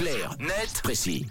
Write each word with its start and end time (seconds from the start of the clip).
Clair, 0.00 0.34
net, 0.38 0.80
précis. 0.82 1.26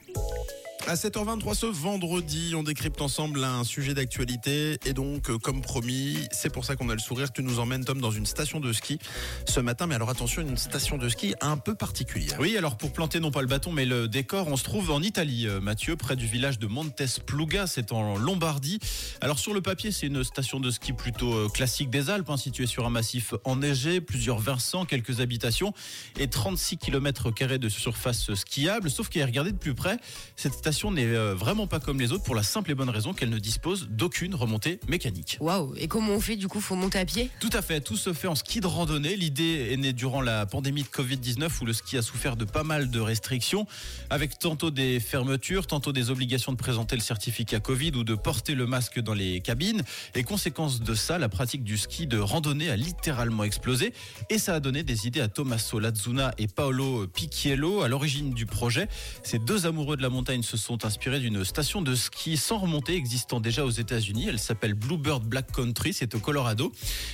À 0.90 0.96
7h23 0.96 1.54
ce 1.54 1.68
vendredi, 1.68 2.56
on 2.56 2.64
décrypte 2.64 3.00
ensemble 3.00 3.44
un 3.44 3.64
sujet 3.64 3.94
d'actualité 3.94 4.80
et 4.88 4.94
donc, 4.94 5.30
euh, 5.30 5.38
comme 5.38 5.62
promis, 5.62 6.18
c'est 6.32 6.52
pour 6.52 6.66
ça 6.66 6.76
qu'on 6.76 6.90
a 6.90 6.96
le 6.96 7.00
sourire. 7.00 7.32
Tu 7.32 7.44
nous 7.44 7.60
emmènes, 7.60 7.86
Tom, 7.86 8.02
dans 8.02 8.10
une 8.10 8.26
station 8.26 8.60
de 8.60 8.74
ski 8.74 8.98
ce 9.46 9.60
matin. 9.60 9.86
Mais 9.86 9.94
alors 9.94 10.10
attention, 10.10 10.42
une 10.42 10.58
station 10.58 10.98
de 10.98 11.08
ski 11.08 11.36
un 11.42 11.58
peu 11.58 11.76
particulière. 11.76 12.40
Oui, 12.40 12.58
alors 12.58 12.76
pour 12.76 12.92
planter 12.92 13.20
non 13.20 13.30
pas 13.30 13.42
le 13.42 13.48
bâton 13.48 13.72
mais 13.72 13.86
le 13.86 14.08
décor, 14.08 14.48
on 14.48 14.58
se 14.58 14.64
trouve 14.64 14.90
en 14.90 15.04
Italie, 15.04 15.48
euh, 15.48 15.62
Mathieu, 15.62 15.96
près 15.96 16.16
du 16.16 16.26
village 16.26 16.58
de 16.58 16.66
Montespluga, 16.66 17.68
c'est 17.68 17.92
en 17.92 18.18
Lombardie. 18.18 18.80
Alors 19.22 19.38
sur 19.38 19.54
le 19.54 19.62
papier, 19.62 19.92
c'est 19.92 20.08
une 20.08 20.24
station 20.24 20.60
de 20.60 20.72
ski 20.72 20.94
plutôt 20.94 21.36
euh, 21.36 21.50
classique 21.50 21.92
des 21.92 22.10
Alpes, 22.10 22.32
hein, 22.32 22.38
située 22.38 22.66
sur 22.66 22.88
un 22.88 22.90
massif 22.90 23.36
enneigé, 23.44 24.02
plusieurs 24.02 24.40
versants, 24.40 24.86
quelques 24.86 25.22
habitations 25.22 25.72
et 26.20 26.28
36 26.28 26.78
km 26.78 27.30
de 27.60 27.70
surface 27.70 28.34
skiable. 28.34 28.90
Sauf 28.90 29.10
qu'à 29.10 29.24
regarder 29.24 29.52
de 29.52 29.58
plus 29.58 29.76
près, 29.76 30.00
cette 30.36 30.54
station 30.54 30.79
n'est 30.88 31.06
euh, 31.06 31.36
vraiment 31.36 31.68
pas 31.68 31.80
comme 31.80 32.00
les 32.00 32.12
autres 32.12 32.24
pour 32.24 32.36
la 32.36 32.44
simple 32.44 32.72
et 32.72 32.76
bonne 32.76 32.90
raison 32.90 33.14
qu'elle 33.14 33.30
ne 33.30 33.38
dispose 33.38 33.90
d'aucune 33.90 34.34
remontée 34.34 34.80
mécanique. 34.88 35.38
Waouh 35.42 35.76
Et 35.76 35.88
comment 35.88 36.14
on 36.14 36.20
fait 36.22 36.38
du 36.38 36.48
coup 36.48 36.62
Faut 36.62 36.76
monter 36.76 37.00
à 37.00 37.06
pied? 37.06 37.30
Tout 37.42 37.50
à 37.54 37.62
fait, 37.62 37.82
tout 37.82 37.98
se 37.98 38.14
fait 38.14 38.28
en 38.28 38.36
ski 38.36 38.62
de 38.62 38.68
randonnée. 38.68 39.16
L'idée 39.18 39.70
est 39.72 39.78
née 39.78 39.94
durant 39.94 40.22
la 40.22 40.46
pandémie 40.46 40.84
de 40.84 40.88
Covid-19 40.88 41.50
où 41.62 41.66
le 41.66 41.74
ski 41.74 41.98
a 41.98 42.02
souffert 42.02 42.38
de 42.38 42.46
pas 42.46 42.64
mal 42.64 42.90
de 42.90 43.00
restrictions, 43.00 43.68
avec 44.10 44.40
tantôt 44.40 44.72
des 44.72 45.00
fermetures, 45.00 45.68
tantôt 45.68 45.92
des 45.92 46.10
obligations 46.12 46.54
de 46.54 46.58
présenter 46.58 46.96
le 46.96 47.02
certificat 47.02 47.60
Covid 47.60 47.92
ou 47.96 48.04
de 48.04 48.16
porter 48.16 48.56
le 48.56 48.66
masque 48.66 49.00
dans 49.00 49.14
les 49.14 49.42
cabines. 49.42 49.84
Et 50.16 50.24
conséquence 50.24 50.82
de 50.82 50.94
ça, 50.94 51.18
la 51.18 51.28
pratique 51.28 51.64
du 51.64 51.78
ski 51.78 52.08
de 52.08 52.18
randonnée 52.18 52.70
a 52.70 52.78
littéralement 52.78 53.44
explosé 53.44 53.94
et 54.30 54.38
ça 54.38 54.56
a 54.56 54.60
donné 54.60 54.84
des 54.84 55.08
idées 55.08 55.22
à 55.22 55.28
Tommaso 55.28 55.80
Lazzuna 55.80 56.34
et 56.38 56.48
Paolo 56.48 57.08
Picchiello 57.08 57.82
à 57.82 57.88
l'origine 57.90 58.32
du 58.32 58.46
projet. 58.46 58.88
Ces 59.24 59.40
deux 59.40 59.66
amoureux 59.66 59.98
de 59.98 60.02
la 60.02 60.10
montagne 60.10 60.44
se 60.44 60.58
sont 60.60 60.86
inspirés 60.86 61.20
d'une 61.20 61.44
station 61.44 61.82
de 61.82 61.96
ski 61.96 62.38
sans 62.38 62.60
remontée 62.60 62.96
existant 62.96 63.40
déjà 63.40 63.66
aux 63.66 63.72
États-Unis. 63.72 64.28
Elle 64.30 64.40
s'appelle 64.40 64.74
Bluebird 64.74 65.24
Black 65.24 65.52
Country, 65.52 65.94
c'est 65.94 66.14
au 66.14 66.20
Colorado. 66.20 66.72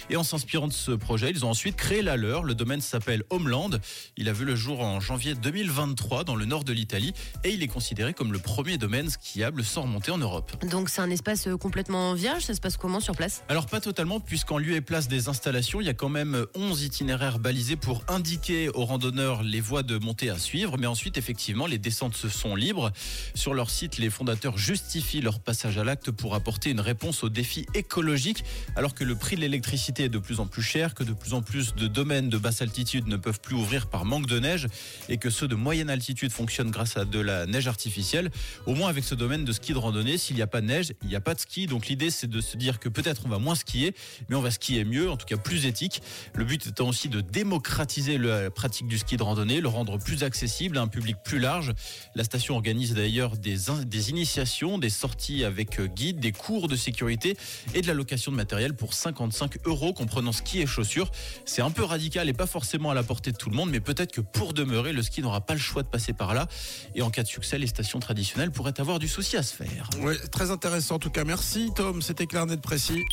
Et 0.09 0.17
en 0.17 0.23
s'inspirant 0.23 0.67
de 0.67 0.73
ce 0.73 0.91
projet, 0.91 1.29
ils 1.29 1.45
ont 1.45 1.49
ensuite 1.49 1.75
créé 1.75 2.01
la 2.01 2.17
leur. 2.17 2.43
Le 2.43 2.55
domaine 2.55 2.81
s'appelle 2.81 3.23
Homeland. 3.29 3.69
Il 4.17 4.27
a 4.27 4.33
vu 4.33 4.45
le 4.45 4.55
jour 4.55 4.81
en 4.81 4.99
janvier 4.99 5.35
2023 5.35 6.23
dans 6.23 6.35
le 6.35 6.45
nord 6.45 6.63
de 6.63 6.73
l'Italie 6.73 7.13
et 7.43 7.51
il 7.51 7.63
est 7.63 7.67
considéré 7.67 8.13
comme 8.13 8.33
le 8.33 8.39
premier 8.39 8.77
domaine 8.77 9.09
skiable 9.09 9.63
sans 9.63 9.83
remontée 9.83 10.11
en 10.11 10.17
Europe. 10.17 10.51
Donc 10.69 10.89
c'est 10.89 11.01
un 11.01 11.09
espace 11.09 11.47
euh, 11.47 11.57
complètement 11.57 12.13
vierge, 12.13 12.43
ça 12.43 12.53
se 12.53 12.61
passe 12.61 12.77
comment 12.77 12.99
sur 12.99 13.15
place? 13.15 13.43
Alors 13.47 13.67
pas 13.67 13.79
totalement 13.79 14.19
puisqu'en 14.19 14.57
lieu 14.57 14.75
et 14.75 14.81
place 14.81 15.07
des 15.07 15.29
installations, 15.29 15.79
il 15.81 15.87
y 15.87 15.89
a 15.89 15.93
quand 15.93 16.09
même 16.09 16.45
11 16.55 16.83
itinéraires 16.83 17.39
balisés 17.39 17.75
pour 17.75 18.03
indiquer 18.07 18.69
aux 18.69 18.85
randonneurs 18.85 19.43
les 19.43 19.61
voies 19.61 19.83
de 19.83 19.97
montée 19.97 20.29
à 20.29 20.39
suivre. 20.39 20.77
Mais 20.77 20.87
ensuite, 20.87 21.17
effectivement, 21.17 21.67
les 21.67 21.77
descentes 21.77 22.15
sont 22.15 22.55
libres. 22.55 22.91
Sur 23.35 23.53
leur 23.53 23.69
site, 23.69 23.97
les 23.97 24.09
fondateurs 24.09 24.57
justifient 24.57 25.19
leur 25.19 25.41
passage 25.41 25.77
à 25.77 25.83
l'acte 25.83 26.09
pour 26.09 26.35
apporter 26.35 26.69
une 26.69 26.79
réponse 26.79 27.21
aux 27.21 27.29
défis 27.29 27.65
écologiques, 27.73 28.45
alors 28.77 28.95
que 28.95 29.03
le 29.03 29.13
prix 29.13 29.35
de 29.35 29.41
l'électricité 29.41 30.05
est 30.05 30.09
de 30.09 30.19
plus 30.19 30.39
en 30.39 30.47
plus 30.47 30.61
cher, 30.61 30.95
que 30.95 31.03
de 31.03 31.11
plus 31.11 31.33
en 31.33 31.41
plus 31.41 31.75
de 31.75 31.87
domaines 31.87 32.29
de 32.29 32.37
basse 32.37 32.61
altitude 32.61 33.07
ne 33.07 33.17
peuvent 33.17 33.41
plus 33.41 33.55
ouvrir 33.55 33.87
par 33.87 34.05
manque 34.05 34.25
de 34.25 34.39
neige, 34.39 34.67
et 35.09 35.17
que 35.17 35.29
ceux 35.29 35.49
de 35.49 35.55
moyenne 35.55 35.89
altitude 35.89 36.31
fonctionnent 36.31 36.71
grâce 36.71 36.95
à 36.95 37.03
de 37.03 37.19
la 37.19 37.45
neige 37.45 37.67
artificielle. 37.67 38.31
Au 38.65 38.73
moins 38.73 38.87
avec 38.87 39.03
ce 39.03 39.15
domaine 39.15 39.43
de 39.43 39.51
ski 39.51 39.73
de 39.73 39.79
randonnée, 39.79 40.17
s'il 40.17 40.37
n'y 40.37 40.41
a 40.41 40.47
pas 40.47 40.61
de 40.61 40.67
neige, 40.67 40.93
il 41.03 41.09
n'y 41.09 41.15
a 41.15 41.21
pas 41.21 41.33
de 41.33 41.39
ski. 41.41 41.67
Donc 41.67 41.87
l'idée 41.87 42.11
c'est 42.11 42.29
de 42.29 42.39
se 42.39 42.55
dire 42.55 42.79
que 42.79 42.87
peut-être 42.87 43.23
on 43.25 43.29
va 43.29 43.37
moins 43.37 43.55
skier, 43.55 43.93
mais 44.29 44.37
on 44.37 44.41
va 44.41 44.49
skier 44.49 44.85
mieux, 44.85 45.11
en 45.11 45.17
tout 45.17 45.25
cas 45.25 45.37
plus 45.37 45.65
éthique. 45.65 46.01
Le 46.35 46.45
but 46.45 46.67
étant 46.67 46.87
aussi 46.87 47.09
de 47.09 47.19
démocratiser 47.19 48.17
la 48.17 48.49
pratique 48.49 48.87
du 48.87 48.97
ski 48.97 49.17
de 49.17 49.23
randonnée, 49.23 49.59
le 49.59 49.67
rendre 49.67 49.97
plus 49.97 50.23
accessible 50.23 50.77
à 50.77 50.81
un 50.81 50.87
public 50.87 51.17
plus 51.25 51.39
large. 51.39 51.73
La 52.15 52.23
station 52.23 52.55
organise 52.55 52.93
d'ailleurs 52.93 53.24
des, 53.33 53.57
des 53.85 54.09
initiations, 54.09 54.77
des 54.77 54.89
sorties 54.89 55.43
avec 55.43 55.79
euh, 55.79 55.87
guide, 55.87 56.19
des 56.19 56.31
cours 56.31 56.67
de 56.67 56.75
sécurité 56.75 57.37
et 57.73 57.81
de 57.81 57.87
la 57.87 57.93
location 57.93 58.31
de 58.31 58.37
matériel 58.37 58.75
pour 58.75 58.93
55 58.93 59.57
euros 59.65 59.93
comprenant 59.93 60.31
ski 60.31 60.61
et 60.61 60.67
chaussures. 60.67 61.11
C'est 61.45 61.61
un 61.61 61.71
peu 61.71 61.83
radical 61.83 62.29
et 62.29 62.33
pas 62.33 62.47
forcément 62.47 62.91
à 62.91 62.93
la 62.93 63.03
portée 63.03 63.31
de 63.31 63.37
tout 63.37 63.49
le 63.49 63.55
monde, 63.55 63.69
mais 63.71 63.79
peut-être 63.79 64.11
que 64.11 64.21
pour 64.21 64.53
demeurer, 64.53 64.93
le 64.93 65.01
ski 65.01 65.21
n'aura 65.21 65.41
pas 65.41 65.53
le 65.53 65.59
choix 65.59 65.83
de 65.83 65.87
passer 65.87 66.13
par 66.13 66.33
là. 66.33 66.47
Et 66.93 67.01
en 67.01 67.09
cas 67.09 67.23
de 67.23 67.27
succès, 67.27 67.57
les 67.57 67.67
stations 67.67 67.99
traditionnelles 67.99 68.51
pourraient 68.51 68.79
avoir 68.79 68.99
du 68.99 69.07
souci 69.07 69.37
à 69.37 69.43
se 69.43 69.55
faire. 69.55 69.89
Ouais, 70.01 70.17
très 70.31 70.51
intéressant 70.51 70.95
en 70.95 70.99
tout 70.99 71.09
cas. 71.09 71.23
Merci 71.23 71.71
Tom, 71.75 72.01
c'était 72.01 72.27
clair, 72.27 72.45
net, 72.45 72.61
précis. 72.61 73.03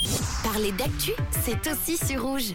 Parler 0.43 0.73
d'actu, 0.73 1.13
c'est 1.45 1.71
aussi 1.71 1.97
sur 1.97 2.23
rouge. 2.23 2.55